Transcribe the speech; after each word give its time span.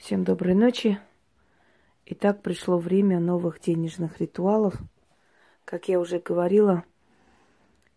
Всем 0.00 0.24
доброй 0.24 0.54
ночи. 0.54 0.98
Итак, 2.06 2.40
пришло 2.40 2.78
время 2.78 3.20
новых 3.20 3.60
денежных 3.60 4.18
ритуалов. 4.18 4.74
Как 5.66 5.88
я 5.88 6.00
уже 6.00 6.18
говорила, 6.18 6.84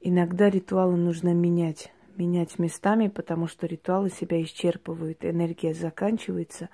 иногда 0.02 0.50
ритуалы 0.50 0.98
нужно 0.98 1.34
менять. 1.34 1.94
Менять 2.18 2.60
местами, 2.60 3.08
потому 3.08 3.48
что 3.48 3.68
ритуалы 3.68 4.10
себя 4.10 4.44
исчерпывают, 4.44 5.24
энергия 5.24 5.74
заканчивается, 5.74 6.68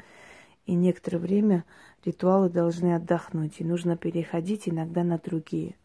и 0.65 0.73
некоторое 0.73 1.19
время 1.19 1.63
ритуалы 2.03 2.49
должны 2.49 2.95
отдохнуть, 2.95 3.61
и 3.61 3.63
нужно 3.63 3.97
переходить 3.97 4.67
иногда 4.67 5.03
на 5.03 5.19
другие. 5.19 5.75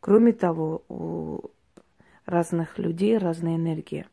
Кроме 0.00 0.32
того, 0.32 0.82
у 0.88 1.42
разных 2.26 2.76
людей 2.76 3.16
разная 3.18 3.54
энергия. 3.54 4.08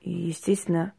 И, 0.00 0.10
естественно, 0.10 0.92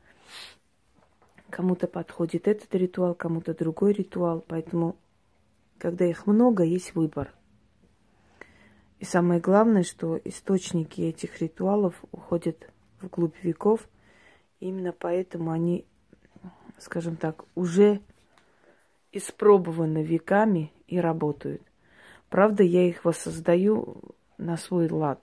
Кому-то 1.52 1.88
подходит 1.88 2.48
этот 2.48 2.74
ритуал, 2.74 3.14
кому-то 3.14 3.54
другой 3.54 3.92
ритуал. 3.92 4.44
Поэтому, 4.48 4.96
когда 5.78 6.06
их 6.06 6.26
много, 6.26 6.64
есть 6.64 6.96
выбор. 6.96 7.34
И 9.00 9.06
самое 9.06 9.42
главное, 9.42 9.84
что 9.84 10.18
источники 10.24 11.02
этих 11.02 11.42
ритуалов 11.42 11.94
уходят 12.12 12.70
вглубь 13.02 13.36
веков. 13.44 13.90
Именно 14.62 14.94
поэтому 14.94 15.52
они, 15.52 15.86
скажем 16.78 17.18
так, 17.18 17.44
уже 17.54 18.00
испробованы 19.12 20.04
веками 20.04 20.72
и 20.88 21.00
работают. 21.00 21.62
Правда, 22.30 22.64
я 22.64 22.88
их 22.88 23.04
воссоздаю 23.04 23.98
на 24.38 24.56
свой 24.56 24.88
лад. 24.88 25.22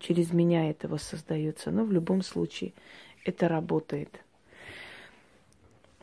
Через 0.00 0.32
меня 0.32 0.68
это 0.68 0.88
воссоздается. 0.88 1.70
Но 1.70 1.84
в 1.84 1.92
любом 1.92 2.22
случае 2.22 2.72
это 3.24 3.46
работает. 3.46 4.23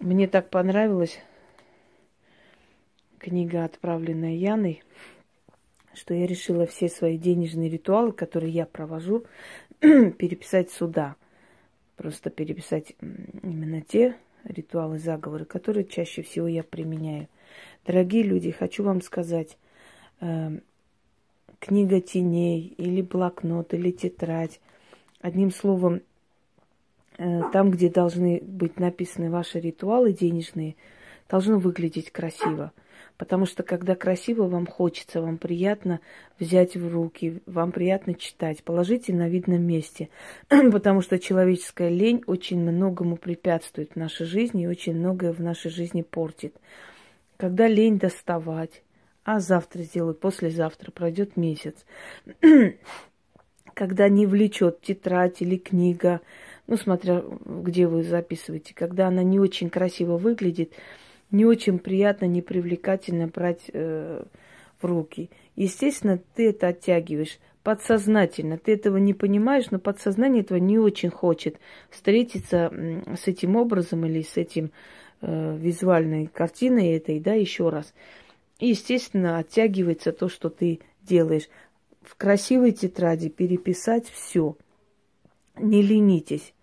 Мне 0.02 0.28
так 0.28 0.50
понравилась 0.50 1.20
книга, 3.20 3.66
отправленная 3.66 4.34
Яной, 4.34 4.82
что 5.94 6.16
я 6.16 6.26
решила 6.26 6.66
все 6.66 6.90
свои 6.90 7.20
денежные 7.20 7.70
ритуалы, 7.70 8.12
которые 8.12 8.52
я 8.52 8.66
провожу, 8.66 9.26
переписать 9.80 10.72
сюда. 10.72 11.16
Просто 11.98 12.32
переписать 12.32 12.96
именно 13.00 13.82
те 13.82 14.16
ритуалы, 14.44 14.98
заговоры, 14.98 15.46
которые 15.46 15.86
чаще 15.86 16.24
всего 16.24 16.48
я 16.48 16.64
применяю. 16.64 17.28
Дорогие 17.86 18.24
люди, 18.24 18.50
хочу 18.50 18.84
вам 18.84 19.02
сказать, 19.04 19.56
э, 20.20 20.50
книга 21.60 22.02
теней 22.02 22.74
или 22.76 23.04
блокнот, 23.04 23.76
или 23.76 23.92
тетрадь, 23.92 24.60
одним 25.20 25.52
словом, 25.52 26.02
там, 27.18 27.72
где 27.72 27.90
должны 27.90 28.42
быть 28.42 28.80
написаны 28.80 29.30
ваши 29.30 29.60
ритуалы 29.60 30.14
денежные, 30.14 30.76
должно 31.30 31.60
выглядеть 31.60 32.12
красиво. 32.12 32.72
Потому 33.18 33.46
что 33.46 33.62
когда 33.62 33.96
красиво, 33.96 34.48
вам 34.48 34.66
хочется, 34.66 35.22
вам 35.22 35.38
приятно 35.38 36.00
взять 36.40 36.76
в 36.76 36.92
руки, 36.92 37.42
вам 37.46 37.72
приятно 37.72 38.16
читать. 38.16 38.64
Положите 38.64 39.14
на 39.14 39.30
видном 39.30 39.62
месте. 39.62 40.10
Потому 40.50 41.02
что 41.02 41.20
человеческая 41.20 41.90
лень 41.90 42.24
очень 42.26 42.60
многому 42.60 43.18
препятствует 43.18 43.92
в 43.92 43.96
нашей 43.96 44.26
жизни 44.26 44.64
и 44.64 44.68
очень 44.68 44.96
многое 44.96 45.34
в 45.34 45.40
нашей 45.40 45.70
жизни 45.70 46.02
портит. 46.02 46.56
Когда 47.38 47.68
лень 47.68 48.00
доставать, 48.00 48.82
а 49.24 49.40
завтра 49.40 49.84
сделаю, 49.84 50.16
послезавтра 50.16 50.90
пройдет 50.90 51.38
месяц. 51.38 51.86
Когда 53.82 54.10
не 54.10 54.28
влечет 54.28 54.82
тетрадь 54.82 55.42
или 55.42 55.58
книга, 55.58 56.22
ну, 56.68 56.78
смотря 56.78 57.24
где 57.44 57.88
вы 57.88 58.04
записываете, 58.04 58.76
когда 58.76 59.08
она 59.08 59.24
не 59.24 59.40
очень 59.40 59.72
красиво 59.72 60.18
выглядит, 60.18 60.74
не 61.32 61.46
очень 61.46 61.80
приятно, 61.80 62.26
не 62.26 62.44
привлекательно 62.44 63.26
брать 63.26 63.72
э, 63.74 64.24
в 64.80 64.86
руки. 64.86 65.32
Естественно, 65.56 66.20
ты 66.36 66.50
это 66.50 66.68
оттягиваешь 66.68 67.40
подсознательно. 67.64 68.60
Ты 68.60 68.74
этого 68.74 68.98
не 68.98 69.16
понимаешь, 69.16 69.72
но 69.72 69.80
подсознание 69.80 70.44
этого 70.44 70.60
не 70.60 70.78
очень 70.78 71.10
хочет 71.10 71.58
встретиться 71.90 72.72
с 73.20 73.28
этим 73.28 73.56
образом 73.56 74.06
или 74.06 74.22
с 74.22 74.38
этим 74.38 74.70
э, 75.22 75.58
визуальной 75.58 76.28
картиной 76.28 76.98
этой, 76.98 77.20
да, 77.20 77.34
еще 77.34 77.70
раз. 77.70 77.96
И, 78.60 78.68
естественно, 78.68 79.40
оттягивается 79.40 80.12
то, 80.12 80.30
что 80.30 80.52
ты 80.52 80.82
делаешь. 81.02 81.50
В 82.02 82.16
красивой 82.16 82.72
тетради 82.72 83.30
переписать 83.30 84.10
все. 84.10 84.58
Не 85.58 85.82
ленитесь. 85.82 86.54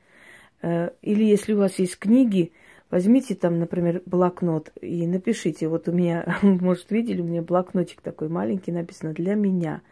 Э, 0.62 0.90
или 1.02 1.24
если 1.24 1.54
у 1.54 1.58
вас 1.58 1.78
есть 1.78 1.98
книги, 1.98 2.52
возьмите 2.90 3.34
там, 3.34 3.58
например, 3.58 4.02
блокнот 4.06 4.72
и 4.80 5.06
напишите. 5.06 5.68
Вот 5.68 5.88
у 5.88 5.92
меня, 5.92 6.38
может, 6.42 6.90
видели, 6.90 7.20
у 7.20 7.24
меня 7.24 7.42
блокнотик 7.42 8.00
такой 8.00 8.28
маленький 8.28 8.72
написано 8.72 9.12
«Для 9.12 9.34
меня». 9.34 9.82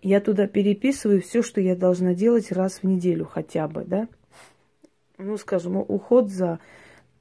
Я 0.00 0.20
туда 0.20 0.46
переписываю 0.46 1.20
все, 1.20 1.42
что 1.42 1.60
я 1.60 1.74
должна 1.74 2.14
делать 2.14 2.52
раз 2.52 2.82
в 2.82 2.84
неделю 2.84 3.24
хотя 3.24 3.66
бы, 3.66 3.84
да. 3.84 4.08
Ну, 5.16 5.36
скажем, 5.36 5.76
уход 5.76 6.28
за 6.28 6.60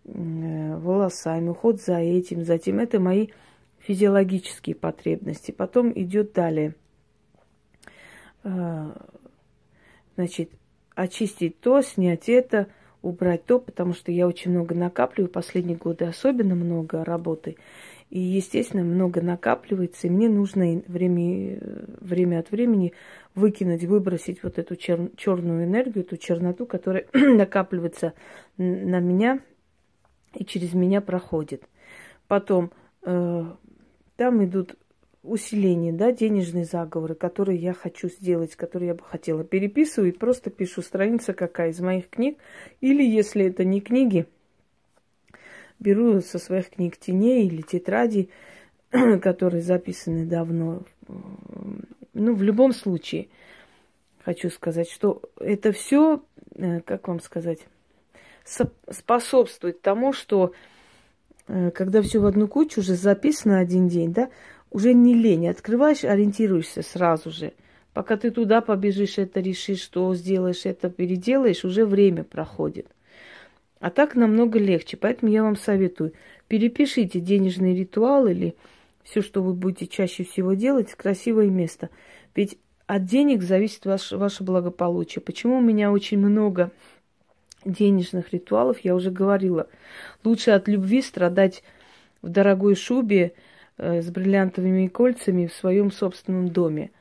э, 0.05 0.77
волосами, 0.77 1.49
уход 1.49 1.81
за 1.81 1.97
этим, 1.97 2.43
за 2.43 2.59
тем. 2.59 2.77
Это 2.77 2.99
мои 2.99 3.29
физиологические 3.79 4.75
потребности. 4.75 5.49
Потом 5.51 5.91
идет 5.95 6.33
далее. 6.33 6.75
Э, 8.47 8.91
значит, 10.15 10.51
очистить 10.95 11.59
то, 11.59 11.81
снять 11.81 12.29
это, 12.29 12.67
убрать 13.01 13.45
то, 13.45 13.59
потому 13.59 13.93
что 13.93 14.11
я 14.11 14.25
очень 14.25 14.51
много 14.51 14.73
накапливаю, 14.73 15.29
последние 15.29 15.77
годы 15.77 16.05
особенно 16.05 16.55
много 16.55 17.03
работы. 17.03 17.57
И, 18.09 18.19
естественно, 18.19 18.85
много 18.85 19.21
накапливается, 19.21 20.07
и 20.07 20.09
мне 20.09 20.29
нужно 20.29 20.81
время, 20.87 21.59
время 21.99 22.39
от 22.39 22.49
времени 22.51 22.93
выкинуть, 23.35 23.83
выбросить 23.83 24.41
вот 24.43 24.57
эту 24.57 24.77
чер, 24.77 25.11
черную 25.17 25.65
энергию, 25.65 26.05
эту 26.05 26.15
черноту, 26.15 26.65
которая 26.65 27.05
накапливается 27.13 28.13
на 28.57 29.01
меня 29.01 29.41
и 30.33 30.45
через 30.45 30.73
меня 30.73 31.01
проходит. 31.01 31.63
Потом 32.29 32.71
э, 33.03 33.45
там 34.15 34.45
идут 34.45 34.77
усиление, 35.27 35.93
да, 35.93 36.11
денежные 36.11 36.65
заговоры, 36.65 37.15
которые 37.15 37.59
я 37.59 37.73
хочу 37.73 38.09
сделать, 38.09 38.55
которые 38.55 38.89
я 38.89 38.95
бы 38.95 39.03
хотела. 39.03 39.43
Переписываю 39.43 40.11
и 40.11 40.17
просто 40.17 40.49
пишу 40.49 40.81
страница 40.81 41.33
какая 41.33 41.69
из 41.71 41.79
моих 41.79 42.09
книг. 42.09 42.37
Или, 42.81 43.03
если 43.03 43.45
это 43.45 43.63
не 43.63 43.81
книги, 43.81 44.25
беру 45.79 46.21
со 46.21 46.39
своих 46.39 46.69
книг 46.69 46.97
теней 46.97 47.47
или 47.47 47.61
тетради, 47.61 48.29
которые 49.21 49.61
записаны 49.61 50.25
давно. 50.25 50.83
Ну, 52.13 52.33
в 52.33 52.41
любом 52.41 52.73
случае, 52.73 53.27
хочу 54.23 54.49
сказать, 54.49 54.89
что 54.89 55.21
это 55.39 55.71
все, 55.71 56.23
э, 56.55 56.81
как 56.81 57.07
вам 57.07 57.19
сказать, 57.19 57.59
способствует 58.89 59.81
тому, 59.81 60.13
что 60.13 60.53
э, 61.47 61.71
когда 61.71 62.01
все 62.01 62.19
в 62.19 62.25
одну 62.25 62.47
кучу 62.47 62.79
уже 62.79 62.95
записано 62.95 63.59
один 63.59 63.87
день, 63.87 64.13
да, 64.13 64.29
уже 64.71 64.93
не 64.93 65.13
лень. 65.13 65.47
Открываешь, 65.47 66.03
ориентируешься 66.03 66.81
сразу 66.81 67.31
же. 67.31 67.53
Пока 67.93 68.15
ты 68.17 68.31
туда 68.31 68.61
побежишь, 68.61 69.17
это 69.17 69.39
решишь, 69.39 69.81
что 69.81 70.13
сделаешь, 70.13 70.65
это 70.65 70.89
переделаешь, 70.89 71.65
уже 71.65 71.85
время 71.85 72.23
проходит. 72.23 72.87
А 73.79 73.89
так 73.89 74.15
намного 74.15 74.59
легче. 74.59 74.97
Поэтому 74.97 75.31
я 75.31 75.43
вам 75.43 75.55
советую, 75.55 76.13
перепишите 76.47 77.19
денежный 77.19 77.75
ритуал 77.75 78.27
или 78.27 78.55
все, 79.03 79.21
что 79.21 79.41
вы 79.41 79.53
будете 79.53 79.87
чаще 79.87 80.23
всего 80.23 80.53
делать, 80.53 80.91
в 80.91 80.95
красивое 80.95 81.47
место. 81.47 81.89
Ведь 82.35 82.57
от 82.87 83.05
денег 83.05 83.41
зависит 83.41 83.85
ваше, 83.85 84.17
ваше 84.17 84.43
благополучие. 84.43 85.21
Почему 85.21 85.57
у 85.57 85.61
меня 85.61 85.91
очень 85.91 86.19
много 86.19 86.71
денежных 87.65 88.33
ритуалов, 88.33 88.79
я 88.81 88.95
уже 88.95 89.11
говорила. 89.11 89.67
Лучше 90.23 90.51
от 90.51 90.67
любви 90.67 91.01
страдать 91.01 91.63
в 92.21 92.29
дорогой 92.29 92.75
шубе, 92.75 93.33
с 93.77 94.09
бриллиантовыми 94.09 94.87
кольцами 94.87 95.47
в 95.47 95.53
своем 95.53 95.91
собственном 95.91 96.49
доме, 96.49 96.91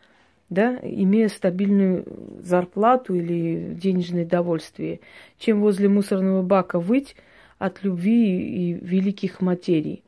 да, 0.50 0.78
имея 0.82 1.28
стабильную 1.28 2.04
зарплату 2.42 3.14
или 3.14 3.74
денежное 3.74 4.24
довольствие, 4.24 5.00
чем 5.38 5.60
возле 5.60 5.88
мусорного 5.88 6.42
бака 6.42 6.78
выть 6.78 7.16
от 7.58 7.82
любви 7.82 8.40
и 8.40 8.72
великих 8.74 9.40
материй. 9.40 10.02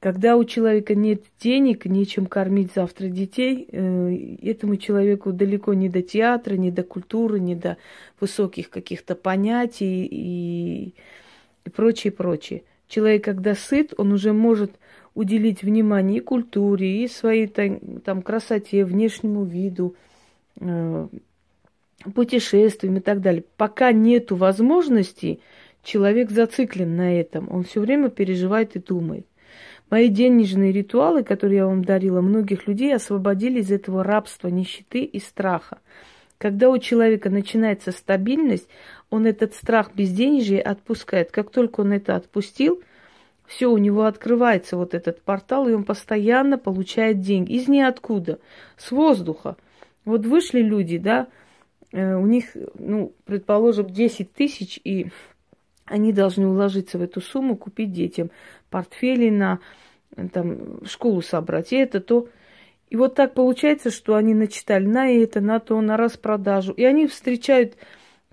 Когда 0.00 0.36
у 0.36 0.44
человека 0.44 0.94
нет 0.94 1.24
денег, 1.40 1.84
нечем 1.84 2.26
кормить 2.26 2.70
завтра 2.72 3.08
детей, 3.08 3.66
э, 3.68 4.36
этому 4.42 4.76
человеку 4.76 5.32
далеко 5.32 5.74
не 5.74 5.88
до 5.88 6.02
театра, 6.02 6.54
не 6.54 6.70
до 6.70 6.84
культуры, 6.84 7.40
не 7.40 7.56
до 7.56 7.78
высоких 8.20 8.70
каких-то 8.70 9.16
понятий 9.16 10.06
и, 10.08 10.94
и 11.64 11.70
прочее, 11.70 12.12
прочее. 12.12 12.62
Человек, 12.86 13.24
когда 13.24 13.56
сыт, 13.56 13.92
он 13.96 14.12
уже 14.12 14.32
может 14.32 14.70
уделить 15.18 15.64
внимание 15.64 16.18
и 16.18 16.20
культуре, 16.20 17.02
и 17.02 17.08
своей 17.08 17.48
там, 17.48 18.22
красоте, 18.22 18.84
внешнему 18.84 19.44
виду, 19.44 19.96
э, 20.60 21.08
путешествиям 22.14 22.98
и 22.98 23.00
так 23.00 23.20
далее. 23.20 23.42
Пока 23.56 23.90
нету 23.90 24.36
возможности, 24.36 25.40
человек 25.82 26.30
зациклен 26.30 26.94
на 26.94 27.18
этом. 27.18 27.52
Он 27.52 27.64
все 27.64 27.80
время 27.80 28.10
переживает 28.10 28.76
и 28.76 28.78
думает. 28.78 29.26
Мои 29.90 30.08
денежные 30.08 30.70
ритуалы, 30.70 31.24
которые 31.24 31.58
я 31.58 31.66
вам 31.66 31.84
дарила, 31.84 32.20
многих 32.20 32.68
людей 32.68 32.94
освободили 32.94 33.58
из 33.58 33.72
этого 33.72 34.04
рабства, 34.04 34.46
нищеты 34.46 35.02
и 35.02 35.18
страха. 35.18 35.78
Когда 36.36 36.70
у 36.70 36.78
человека 36.78 37.28
начинается 37.28 37.90
стабильность, 37.90 38.68
он 39.10 39.26
этот 39.26 39.54
страх 39.54 39.90
безденежья 39.96 40.62
отпускает. 40.62 41.32
Как 41.32 41.50
только 41.50 41.80
он 41.80 41.92
это 41.92 42.14
отпустил, 42.14 42.80
все, 43.48 43.70
у 43.70 43.78
него 43.78 44.04
открывается 44.04 44.76
вот 44.76 44.94
этот 44.94 45.22
портал, 45.22 45.66
и 45.66 45.72
он 45.72 45.84
постоянно 45.84 46.58
получает 46.58 47.20
деньги. 47.20 47.54
Из 47.54 47.66
ниоткуда, 47.66 48.40
с 48.76 48.90
воздуха. 48.90 49.56
Вот 50.04 50.26
вышли 50.26 50.60
люди, 50.60 50.98
да, 50.98 51.28
э, 51.92 52.14
у 52.14 52.26
них, 52.26 52.54
ну, 52.74 53.14
предположим, 53.24 53.86
10 53.86 54.34
тысяч, 54.34 54.78
и 54.84 55.06
они 55.86 56.12
должны 56.12 56.46
уложиться 56.46 56.98
в 56.98 57.02
эту 57.02 57.22
сумму, 57.22 57.56
купить 57.56 57.90
детям 57.90 58.30
портфели 58.68 59.30
на 59.30 59.60
там, 60.32 60.84
школу 60.84 61.22
собрать, 61.22 61.72
и 61.72 61.76
это 61.76 62.00
то. 62.00 62.28
И 62.90 62.96
вот 62.96 63.14
так 63.14 63.32
получается, 63.32 63.90
что 63.90 64.14
они 64.14 64.34
начитали 64.34 64.86
на 64.86 65.08
это, 65.10 65.40
на 65.40 65.58
то, 65.58 65.80
на 65.80 65.96
распродажу. 65.96 66.72
И 66.72 66.84
они 66.84 67.06
встречают 67.06 67.76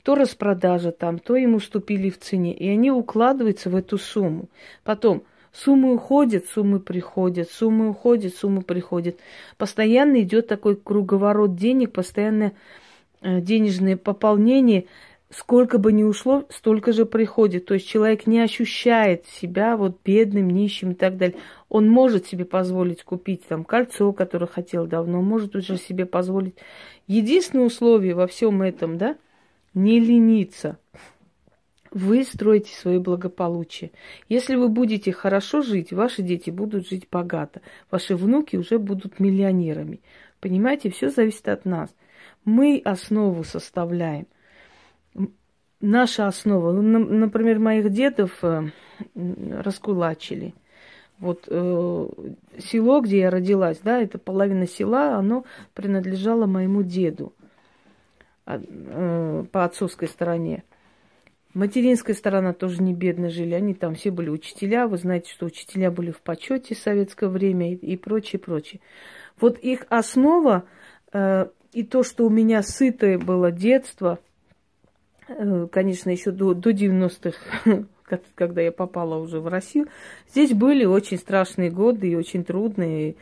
то 0.05 0.15
распродажа 0.15 0.91
там, 0.91 1.17
то 1.19 1.35
им 1.35 1.55
уступили 1.55 2.09
в 2.09 2.19
цене. 2.19 2.53
И 2.53 2.69
они 2.69 2.91
укладываются 2.91 3.71
в 3.71 3.75
эту 3.75 3.97
сумму. 3.97 4.49
Потом 4.83 5.23
суммы 5.51 5.95
уходят, 5.95 6.45
суммы 6.45 6.79
приходят, 6.79 7.49
суммы 7.49 7.89
уходят, 7.89 8.35
суммы 8.35 8.61
приходят. 8.61 9.17
Постоянно 9.57 10.21
идет 10.21 10.47
такой 10.47 10.75
круговорот 10.75 11.55
денег, 11.55 11.91
постоянно 11.91 12.53
э, 13.21 13.41
денежное 13.41 13.97
пополнение– 13.97 14.85
сколько 15.29 15.77
бы 15.77 15.91
ни 15.91 16.03
ушло, 16.03 16.45
столько 16.49 16.93
же 16.93 17.05
приходит. 17.05 17.65
То 17.65 17.73
есть 17.73 17.87
человек 17.87 18.27
не 18.27 18.39
ощущает 18.39 19.25
себя 19.25 19.75
вот 19.75 19.99
бедным, 20.03 20.49
нищим 20.49 20.91
и 20.91 20.95
так 20.95 21.17
далее. 21.17 21.37
Он 21.69 21.89
может 21.89 22.27
себе 22.27 22.45
позволить 22.45 23.03
купить 23.03 23.45
там 23.47 23.63
кольцо, 23.63 24.13
которое 24.13 24.47
хотел 24.47 24.85
давно, 24.85 25.21
может 25.21 25.55
уже 25.55 25.77
себе 25.77 26.05
позволить. 26.05 26.55
Единственное 27.07 27.65
условие 27.65 28.15
во 28.15 28.27
всем 28.27 28.61
этом, 28.61 28.97
да, 28.97 29.15
не 29.75 30.00
лениться. 30.00 30.80
Вы 31.92 32.24
строите 32.24 32.74
свое 32.74 33.00
благополучие. 33.00 33.92
Если 34.27 34.56
вы 34.56 34.68
будете 34.68 35.12
хорошо 35.12 35.62
жить, 35.62 35.94
ваши 35.94 36.24
дети 36.24 36.50
будут 36.50 36.89
жить 36.89 37.07
богато. 37.10 37.62
Ваши 37.92 38.16
внуки 38.16 38.56
уже 38.57 38.80
будут 38.80 39.19
миллионерами. 39.19 40.01
Понимаете, 40.42 40.89
все 40.89 41.10
зависит 41.10 41.48
от 41.48 41.63
нас. 41.66 41.95
Мы 42.44 42.81
основу 42.83 43.44
составляем 43.44 44.27
наша 45.80 46.27
основа. 46.27 46.74
Ну, 46.74 47.00
например, 47.00 47.60
моих 47.60 47.89
дедов 47.92 48.44
э, 48.44 48.69
раскулачили. 49.16 50.54
Вот 51.19 51.45
э, 51.48 52.07
село, 52.60 53.00
где 53.00 53.19
я 53.19 53.30
родилась, 53.30 53.80
да, 53.80 54.01
это 54.01 54.18
половина 54.18 54.68
села, 54.68 55.16
оно 55.16 55.45
принадлежало 55.74 56.45
моему 56.45 56.83
деду 56.83 57.33
по 58.45 59.63
отцовской 59.65 60.07
стороне. 60.07 60.63
Материнская 61.53 62.15
сторона 62.15 62.53
тоже 62.53 62.83
не 62.83 62.94
бедно 62.94 63.30
жили, 63.30 63.53
они 63.53 63.74
там 63.74 63.95
все 63.95 64.12
были 64.12 64.30
учителя, 64.30 64.88
вы 64.88 64.97
знаете, 64.97 65.31
что 65.31 65.45
учителя 65.45 65.89
были 65.89 66.12
в 66.12 66.21
почете 66.21 66.75
в 66.75 66.80
советское 66.80 67.30
время 67.30 67.71
и, 67.71 67.75
и 67.75 67.97
прочее, 67.97 68.39
прочее. 68.39 68.81
Вот 69.39 69.57
их 69.59 69.86
основа 69.89 70.65
э, 71.13 71.47
и 71.71 71.83
то, 71.83 72.03
что 72.03 72.25
у 72.25 72.30
меня 72.30 72.62
сытое 72.62 73.18
было 73.18 73.51
детство– 73.51 74.19
Э, 75.27 75.68
конечно, 75.71 76.09
еще 76.09 76.31
до, 76.31 76.53
до 76.53 76.71
90-х, 76.71 77.86
когда 78.36 78.62
я 78.62 78.71
попала 78.71 79.18
уже 79.18 79.39
в 79.39 79.48
Россию, 79.48 79.88
здесь 80.30 80.53
были 80.53 80.86
очень 80.86 81.18
страшные 81.18 81.71
годы 81.71 82.09
и 82.09 82.15
очень 82.15 82.44
трудные 82.44 83.15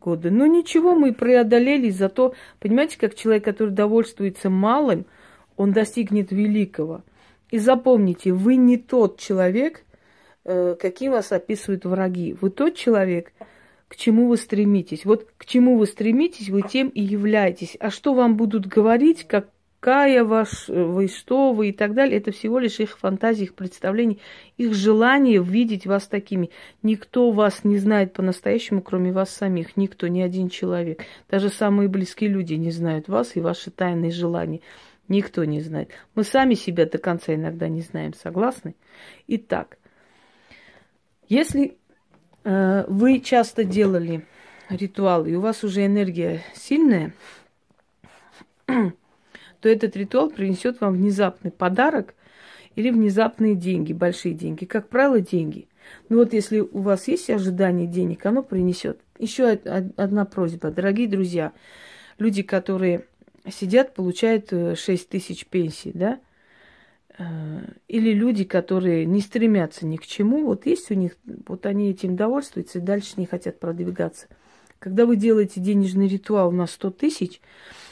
годы. 0.00 0.30
Но 0.30 0.46
ничего, 0.46 0.94
мы 0.94 1.12
преодолели, 1.12 1.90
зато, 1.90 2.34
понимаете, 2.60 2.98
как 2.98 3.14
человек, 3.14 3.44
который 3.44 3.70
довольствуется 3.70 4.50
малым, 4.50 5.06
он 5.56 5.72
достигнет 5.72 6.30
великого. 6.30 7.02
И 7.50 7.58
запомните, 7.58 8.32
вы 8.32 8.56
не 8.56 8.76
тот 8.76 9.18
человек, 9.18 9.84
э, 10.44 10.76
каким 10.80 11.12
вас 11.12 11.32
описывают 11.32 11.84
враги. 11.84 12.36
Вы 12.40 12.50
тот 12.50 12.74
человек, 12.74 13.32
к 13.88 13.96
чему 13.96 14.28
вы 14.28 14.36
стремитесь. 14.36 15.04
Вот 15.04 15.26
к 15.36 15.46
чему 15.46 15.78
вы 15.78 15.86
стремитесь, 15.86 16.50
вы 16.50 16.62
тем 16.62 16.88
и 16.88 17.00
являетесь. 17.00 17.76
А 17.80 17.90
что 17.90 18.14
вам 18.14 18.36
будут 18.36 18.66
говорить, 18.66 19.24
как 19.26 19.48
какая 19.80 20.24
ваш, 20.24 20.68
э, 20.68 20.84
вы, 20.84 21.08
что 21.08 21.52
вы 21.52 21.70
и 21.70 21.72
так 21.72 21.94
далее, 21.94 22.18
это 22.18 22.32
всего 22.32 22.58
лишь 22.58 22.80
их 22.80 22.98
фантазии, 22.98 23.44
их 23.44 23.54
представления, 23.54 24.18
их 24.56 24.74
желание 24.74 25.42
видеть 25.42 25.86
вас 25.86 26.06
такими. 26.06 26.50
Никто 26.82 27.30
вас 27.30 27.64
не 27.64 27.78
знает 27.78 28.12
по-настоящему, 28.12 28.82
кроме 28.82 29.12
вас 29.12 29.30
самих. 29.30 29.76
Никто, 29.76 30.08
ни 30.08 30.20
один 30.20 30.48
человек. 30.48 31.02
Даже 31.30 31.48
самые 31.48 31.88
близкие 31.88 32.30
люди 32.30 32.54
не 32.54 32.70
знают 32.70 33.08
вас 33.08 33.36
и 33.36 33.40
ваши 33.40 33.70
тайные 33.70 34.10
желания. 34.10 34.60
Никто 35.06 35.44
не 35.44 35.60
знает. 35.60 35.90
Мы 36.14 36.24
сами 36.24 36.54
себя 36.54 36.84
до 36.84 36.98
конца 36.98 37.34
иногда 37.34 37.68
не 37.68 37.80
знаем. 37.80 38.12
Согласны? 38.14 38.74
Итак, 39.26 39.78
если 41.28 41.78
э, 42.44 42.84
вы 42.88 43.20
часто 43.20 43.64
делали 43.64 44.26
ритуалы, 44.68 45.30
и 45.30 45.34
у 45.34 45.40
вас 45.40 45.64
уже 45.64 45.86
энергия 45.86 46.42
сильная, 46.54 47.14
то 49.60 49.68
этот 49.68 49.96
ритуал 49.96 50.30
принесет 50.30 50.80
вам 50.80 50.94
внезапный 50.94 51.50
подарок 51.50 52.14
или 52.76 52.90
внезапные 52.90 53.54
деньги, 53.54 53.92
большие 53.92 54.34
деньги. 54.34 54.64
Как 54.64 54.88
правило, 54.88 55.20
деньги. 55.20 55.68
Ну 56.08 56.18
вот 56.18 56.32
если 56.32 56.60
у 56.60 56.80
вас 56.80 57.08
есть 57.08 57.28
ожидание 57.30 57.86
денег, 57.86 58.24
оно 58.26 58.42
принесет. 58.42 59.00
Еще 59.18 59.48
одна 59.48 60.24
просьба, 60.24 60.70
дорогие 60.70 61.08
друзья, 61.08 61.52
люди, 62.18 62.42
которые 62.42 63.04
сидят, 63.50 63.94
получают 63.94 64.50
6 64.50 64.88
э, 64.88 65.08
тысяч 65.08 65.46
пенсий, 65.46 65.92
да, 65.92 66.20
э, 67.18 67.24
или 67.88 68.12
люди, 68.12 68.44
которые 68.44 69.06
не 69.06 69.20
стремятся 69.20 69.86
ни 69.86 69.96
к 69.96 70.06
чему, 70.06 70.44
вот 70.44 70.66
есть 70.66 70.90
у 70.90 70.94
них, 70.94 71.16
вот 71.46 71.66
они 71.66 71.90
этим 71.90 72.16
довольствуются 72.16 72.78
и 72.78 72.82
дальше 72.82 73.14
не 73.16 73.26
хотят 73.26 73.58
продвигаться. 73.58 74.28
Когда 74.78 75.06
вы 75.06 75.16
делаете 75.16 75.60
денежный 75.60 76.06
ритуал 76.06 76.52
на 76.52 76.66
100 76.66 76.90
тысяч, 76.90 77.40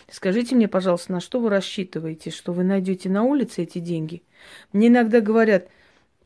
Скажите 0.09 0.55
мне, 0.55 0.69
пожалуйста, 0.69 1.13
на 1.13 1.21
что 1.21 1.41
вы 1.41 1.51
рассчитываете, 1.51 2.31
что 2.31 2.53
вы 2.53 2.63
найдете 2.63 3.09
на 3.09 3.25
улице 3.25 3.63
эти 3.63 3.79
деньги? 3.79 4.23
Мне 4.73 4.89
иногда 4.89 5.21
говорят, 5.21 5.69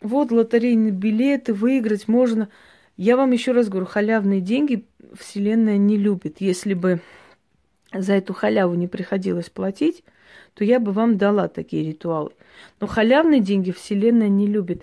вот 0.02 0.30
лотерейные 0.32 0.92
билеты 0.92 1.54
выиграть 1.54 2.06
можно. 2.06 2.50
Я 2.96 3.16
вам 3.16 3.30
еще 3.30 3.52
раз 3.52 3.68
говорю, 3.68 3.86
халявные 3.86 4.40
деньги 4.40 4.86
Вселенная 5.18 5.78
не 5.78 5.96
любит. 5.96 6.36
Если 6.40 6.74
бы 6.74 7.00
за 7.92 8.14
эту 8.14 8.34
халяву 8.34 8.74
не 8.74 8.86
приходилось 8.86 9.48
платить, 9.48 10.04
то 10.54 10.64
я 10.64 10.78
бы 10.78 10.92
вам 10.92 11.16
дала 11.16 11.48
такие 11.48 11.82
ритуалы. 11.84 12.30
Но 12.80 12.86
халявные 12.86 13.40
деньги 13.40 13.70
Вселенная 13.70 14.28
не 14.28 14.46
любит. 14.46 14.82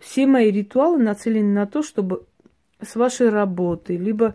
Все 0.00 0.26
мои 0.26 0.50
ритуалы 0.50 0.98
нацелены 0.98 1.52
на 1.52 1.66
то, 1.66 1.82
чтобы 1.82 2.26
с 2.82 2.94
вашей 2.96 3.30
работы, 3.30 3.96
либо 3.96 4.34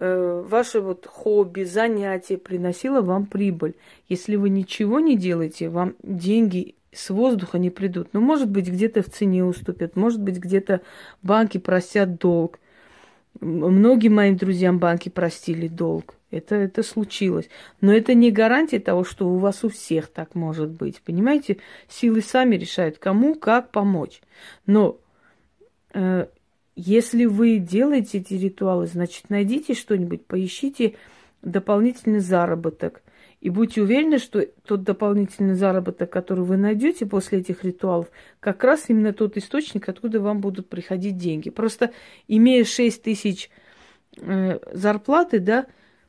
ваше 0.00 0.80
вот 0.80 1.06
хобби, 1.06 1.64
занятие 1.64 2.38
приносило 2.38 3.02
вам 3.02 3.26
прибыль. 3.26 3.74
Если 4.08 4.36
вы 4.36 4.48
ничего 4.48 4.98
не 4.98 5.16
делаете, 5.16 5.68
вам 5.68 5.94
деньги 6.02 6.74
с 6.92 7.10
воздуха 7.10 7.58
не 7.58 7.70
придут. 7.70 8.08
Ну, 8.12 8.20
может 8.20 8.48
быть, 8.48 8.68
где-то 8.68 9.02
в 9.02 9.10
цене 9.10 9.44
уступят, 9.44 9.96
может 9.96 10.20
быть, 10.20 10.38
где-то 10.38 10.80
банки 11.22 11.58
просят 11.58 12.18
долг. 12.18 12.58
Многим 13.40 14.16
моим 14.16 14.36
друзьям 14.36 14.78
банки 14.78 15.08
простили 15.08 15.68
долг. 15.68 16.14
Это, 16.30 16.56
это 16.56 16.82
случилось. 16.82 17.48
Но 17.80 17.92
это 17.92 18.14
не 18.14 18.30
гарантия 18.30 18.80
того, 18.80 19.04
что 19.04 19.28
у 19.28 19.38
вас 19.38 19.64
у 19.64 19.68
всех 19.68 20.08
так 20.08 20.34
может 20.34 20.70
быть. 20.70 21.00
Понимаете, 21.02 21.58
силы 21.88 22.22
сами 22.22 22.56
решают, 22.56 22.98
кому 22.98 23.34
как 23.34 23.70
помочь. 23.70 24.20
Но 24.66 24.98
э, 25.92 26.26
если 26.76 27.24
вы 27.24 27.58
делаете 27.58 28.18
эти 28.18 28.34
ритуалы, 28.34 28.86
значит, 28.86 29.28
найдите 29.28 29.74
что-нибудь, 29.74 30.26
поищите 30.26 30.96
дополнительный 31.42 32.20
заработок. 32.20 33.02
И 33.40 33.48
будьте 33.48 33.80
уверены, 33.80 34.18
что 34.18 34.46
тот 34.66 34.82
дополнительный 34.82 35.54
заработок, 35.54 36.10
который 36.10 36.44
вы 36.44 36.58
найдете 36.58 37.06
после 37.06 37.38
этих 37.38 37.64
ритуалов, 37.64 38.10
как 38.38 38.62
раз 38.64 38.84
именно 38.88 39.14
тот 39.14 39.38
источник, 39.38 39.88
откуда 39.88 40.20
вам 40.20 40.40
будут 40.40 40.68
приходить 40.68 41.16
деньги. 41.16 41.48
Просто 41.48 41.92
имея 42.28 42.64
6 42.64 43.02
тысяч 43.02 43.50
э, 44.18 44.58
зарплаты, 44.72 45.38
да, 45.38 45.66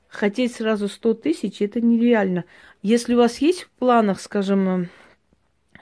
хотеть 0.10 0.56
сразу 0.56 0.90
100 0.90 1.14
тысяч, 1.16 1.62
это 1.62 1.80
нереально. 1.80 2.44
Если 2.82 3.14
у 3.14 3.18
вас 3.18 3.38
есть 3.38 3.64
в 3.64 3.70
планах, 3.70 4.20
скажем, 4.20 4.90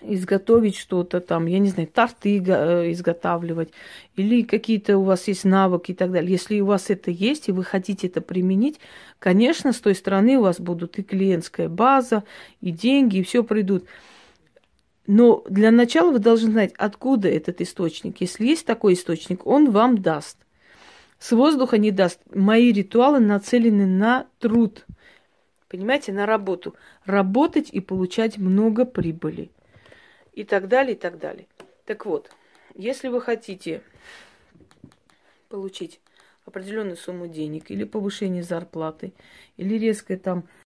изготовить 0.01 0.75
что-то 0.75 1.19
там, 1.21 1.45
я 1.45 1.59
не 1.59 1.69
знаю, 1.69 1.87
торты 1.87 2.43
э, 2.45 2.91
изготавливать, 2.91 3.71
или 4.15 4.43
какие-то 4.43 4.97
у 4.97 5.03
вас 5.03 5.27
есть 5.27 5.45
навыки 5.45 5.91
и 5.91 5.93
так 5.95 6.11
далее. 6.11 6.31
Если 6.31 6.59
у 6.59 6.65
вас 6.65 6.89
это 6.89 7.11
есть, 7.11 7.49
и 7.49 7.51
вы 7.51 7.63
хотите 7.63 8.07
это 8.07 8.21
применить, 8.21 8.79
конечно, 9.19 9.73
с 9.73 9.79
той 9.79 9.95
стороны 9.95 10.37
у 10.37 10.41
вас 10.41 10.59
будут 10.59 10.97
и 10.99 11.03
клиентская 11.03 11.69
база, 11.69 12.23
и 12.61 12.71
деньги, 12.71 13.17
и 13.17 13.23
все 13.23 13.43
придут. 13.43 13.85
Но 15.07 15.43
для 15.49 15.71
начала 15.71 16.11
вы 16.11 16.19
должны 16.19 16.51
знать, 16.51 16.73
откуда 16.77 17.29
этот 17.29 17.61
источник. 17.61 18.21
Если 18.21 18.45
есть 18.45 18.65
такой 18.65 18.93
источник, 18.93 19.47
он 19.47 19.71
вам 19.71 19.97
даст. 19.97 20.37
С 21.17 21.31
воздуха 21.31 21.77
не 21.77 21.91
даст. 21.91 22.19
Мои 22.33 22.71
ритуалы 22.71 23.19
нацелены 23.19 23.87
на 23.87 24.27
труд. 24.37 24.85
Понимаете, 25.67 26.13
на 26.13 26.25
работу. 26.25 26.75
Работать 27.05 27.69
и 27.71 27.79
получать 27.79 28.37
много 28.37 28.85
прибыли. 28.85 29.49
И 30.39 30.45
так 30.45 30.69
далее, 30.69 30.93
и 30.93 30.97
так 30.97 31.19
далее. 31.19 31.47
Так 31.83 32.05
вот, 32.05 32.31
если 32.73 33.09
вы 33.09 33.19
хотите 33.19 33.81
получить 35.49 35.99
определенную 36.45 36.95
сумму 36.95 37.27
денег 37.27 37.69
или 37.69 37.83
повышение 37.83 38.41
зарплаты, 38.41 39.11
или 39.57 39.77
резкое 39.77 40.15
там 40.15 40.47